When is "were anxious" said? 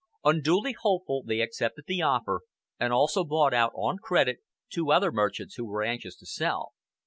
5.67-6.15